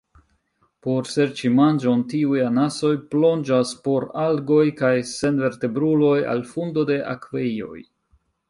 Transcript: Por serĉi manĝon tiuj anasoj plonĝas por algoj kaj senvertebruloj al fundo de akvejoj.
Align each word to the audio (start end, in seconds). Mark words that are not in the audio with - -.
Por 0.85 1.09
serĉi 1.15 1.51
manĝon 1.57 2.01
tiuj 2.13 2.39
anasoj 2.45 2.91
plonĝas 3.13 3.75
por 3.89 4.09
algoj 4.25 4.65
kaj 4.83 4.93
senvertebruloj 5.13 6.19
al 6.33 6.45
fundo 6.55 6.91
de 6.93 6.99
akvejoj. 7.17 7.81